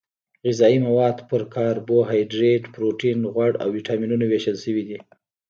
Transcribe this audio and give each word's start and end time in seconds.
غذايي 0.47 0.79
مواد 0.87 1.17
په 1.29 1.37
کاربوهایدریت 1.55 2.63
پروټین 2.73 3.19
غوړ 3.33 3.51
او 3.61 3.67
ویټامینونو 3.77 4.23
ویشل 4.27 4.57
شوي 4.63 4.83
دي 4.89 4.97